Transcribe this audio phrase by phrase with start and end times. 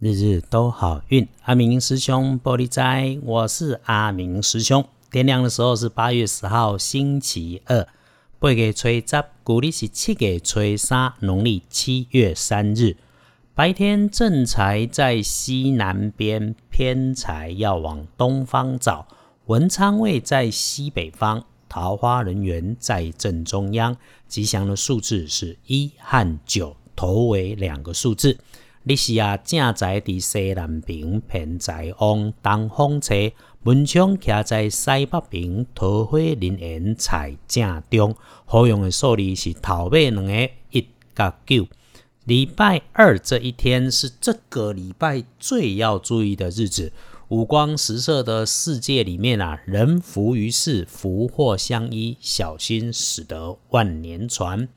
[0.00, 4.82] 日日都好运，阿明师兄玻璃斋，我是阿明师兄。
[5.10, 7.86] 天亮的时候是八月十号，星期二。
[8.38, 12.96] 八月初十，古历是七月初三，农历七月三日。
[13.54, 19.06] 白天正财在西南边，偏财要往东方找。
[19.48, 23.94] 文昌位在西北方，桃花人缘在正中央。
[24.26, 28.38] 吉祥的数字是一和九，头尾两个数字。
[28.82, 33.30] 你是啊，正在伫西南边，偏在往东方车，
[33.64, 38.16] 文昌徛在西北边，桃花人缘在正中。
[38.46, 41.66] 好用的数字是头尾两个一甲九。
[42.24, 46.90] 礼拜二这一天是这个礼拜最要注意的日子。
[47.28, 54.68] 五光十色的世界里面啊，人浮于世，福祸相依，小心使得万年船。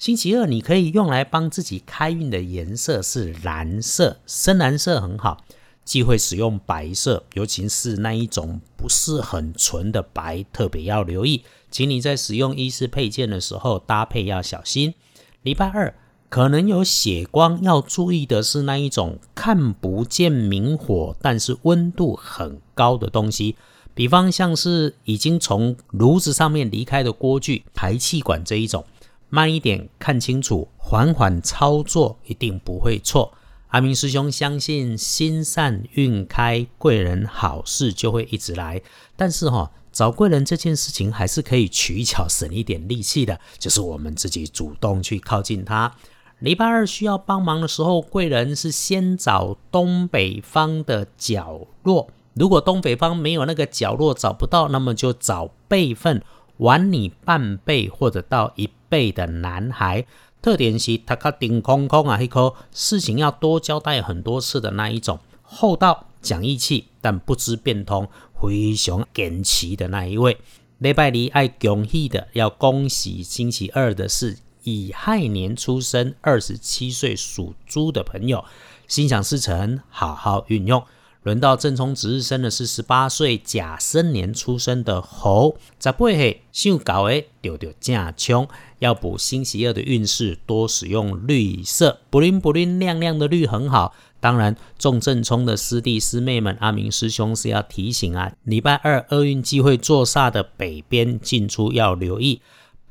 [0.00, 5.44] 星期二你可以用来帮自己开运的颜色是蓝色，深蓝色很好。
[5.84, 11.44] 忌讳使用白色，尤其是那一种不是很纯的白，特别要留意。
[11.70, 14.94] 请你在使用衣饰配件的时候搭配要小心。
[15.42, 15.94] 礼拜二
[16.30, 23.54] 可能有血光，要注意的是那一种看不见明火，但是温度很高的东西，
[23.92, 28.82] 比方像是已经从炉子上面离开的锅具、排气管这一种。
[29.30, 33.32] 慢一点，看清楚，缓缓操作，一定不会错。
[33.68, 38.82] 阿明师兄相信，心善运开，贵人好事就会一直来。
[39.16, 45.94] 但是哈，找贵人这件事情还是可以取巧，省一点力气的，就是我们自己主动去靠近他。
[46.40, 52.10] 礼拜二需要帮忙的时候，贵人是先找东北方的角落。
[52.34, 56.22] 如果东北方没有那个角落找不到，那么就找辈份
[56.60, 58.70] 晚你半辈或者到一。
[58.90, 60.04] 倍的男孩，
[60.42, 70.38] 特点是他卡顶空空啊，一颗事情要多交代很多次的那一种，厚道讲义气，但不知变通，非常坚持的那一位。
[70.78, 78.44] 礼拜二爱恭喜的，要恭喜星期二的是乙亥年出生，二十七岁属猪的朋友，
[78.88, 80.82] 心想事成，好好运用。
[81.22, 88.48] 轮到正冲值日生的是十八岁甲申年出生的猴，十八岁想搞诶，丢丢正冲。
[88.78, 93.94] 要补星期二的运势，多使用绿色，不灵不灵亮亮的绿很好。
[94.18, 102.40] 当然，中正冲的师弟师妹们，阿明师兄是要提醒啊，礼拜二厄运机会坐煞的北边进出要留意，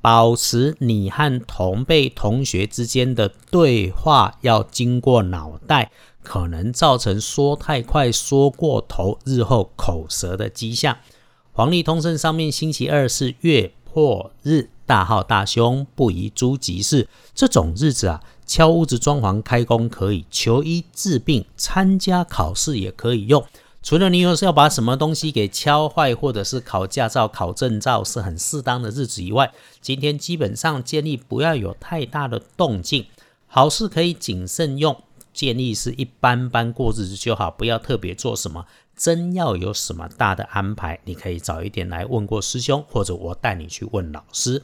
[0.02, 5.92] 保持你和同辈同学之间的对话要经过脑袋。
[6.30, 10.96] 可能造成说太快、说过头，日后口舌的迹象。
[11.54, 17.08] 黄历通胜上面星期二是月破日，大号大凶，不宜诸吉事。
[17.34, 23.44] 这种日子啊，敲屋子、装潢、开工可以；求医治病、参加考试也可以用。
[23.82, 29.52] 除了你有时要把什么东西给敲坏，或者是考驾照、考证照是很适当的日子以外，
[29.82, 33.08] 今天基本上建议不要有太大的动静。
[33.48, 34.96] 好事可以谨慎用。
[35.40, 38.66] 建议是一般般过日子就好，不要特别做什么。
[38.94, 44.62] 真要有什么大的安排，你可以早一点来问过师兄，或者我带你去问老师。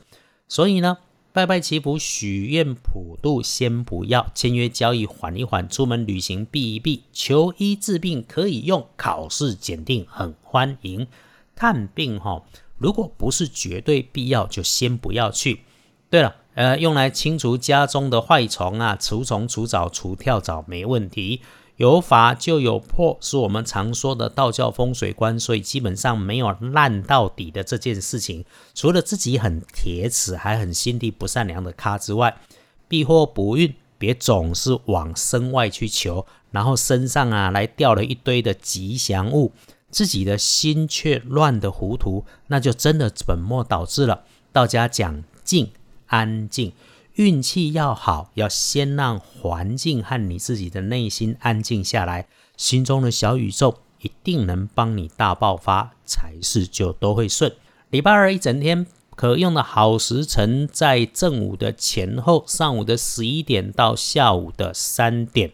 [0.50, 0.98] 所以呢，
[1.32, 11.08] 拜拜祈福、许愿普渡先不要，签约交易缓一缓，出门旅行避一避，求医治病可以用，考试检定很欢迎。
[11.56, 12.44] 探病哈，
[12.78, 15.62] 如果不是绝对必要，就先不要去。
[16.10, 16.36] 对了。
[16.56, 21.42] 呃，用来清除家中的坏虫啊，除虫、除蚤、除跳蚤没问题。
[21.76, 28.46] 有法就有破，是我们常说的道教风水观，所以基本上没有烂到底的这件事情。
[28.74, 32.38] 除了自己很铁齿，还很心地不善良的咖之外，
[32.88, 39.52] 避祸不运，别总是往身外去求，然后身上啊来掉了一堆的吉祥物，
[39.90, 44.24] 自己的心却乱得糊涂，那就真的本末倒置了。
[44.54, 45.70] 道家讲静。
[46.08, 46.74] 安静，
[47.16, 52.28] 运气要好，要先让环境和你自己的内心安静下来，
[52.58, 57.52] 心中的小宇宙一定能帮你大爆发，财事就都会顺。
[57.90, 58.86] 礼拜二一整天
[59.16, 65.54] 可用的好时辰在正午的前后，上午的十一点到下午的三点。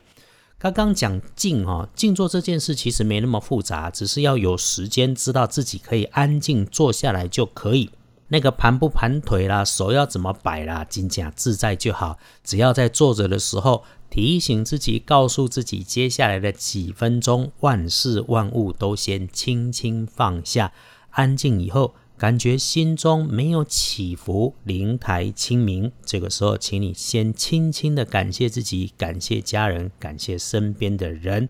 [0.58, 7.90] 刚刚讲静哦，静坐这件事其实没那么复杂，只是要有时间，知道自己可以安静坐下来就可以。
[8.34, 12.18] 那个盘不盘腿啦，手要怎么摆啦，精简自在就好。
[12.46, 20.72] 只要在坐着的时候提醒自己，告诉自己，接下来的几分钟，万事万物都先轻轻放下，
[21.10, 25.92] 安静以后，感觉心中没有起伏，灵台清明。
[26.06, 31.50] 这个时候，请你先轻轻的感谢自己，感谢家人，感谢身边的人。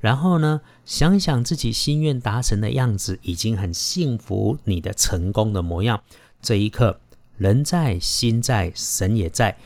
[0.00, 6.02] 然后呢，想想自己心愿达成的样子，已经很幸福，你的成功的模样。
[6.40, 6.98] 这一刻，
[7.36, 9.56] 人在，心在，神也在。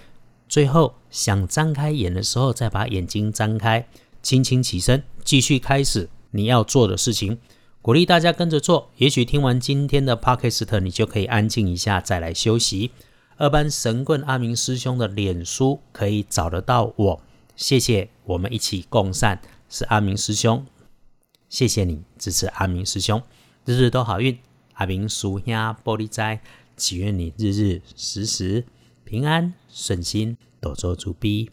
[0.48, 3.86] 最后，想张开眼的时候，再把眼睛张开，
[4.22, 7.38] 轻轻起身，继续开始你要做的事情。
[7.80, 12.90] 鼓励大家跟着做，也许听完今天的 podcast，你就可以安静一下，再来休息。
[13.36, 17.20] 二班神棍阿明师兄的脸书可以找得到我，
[17.56, 20.64] 谢谢，我们一起共善，是阿明师兄，
[21.48, 23.22] 谢谢你支持阿明师兄，
[23.64, 24.38] 日日都好运，
[24.74, 26.40] 阿明叔兄玻璃斋，
[26.76, 28.64] 祈愿你日日时时
[29.04, 31.50] 平安顺心，多做主逼。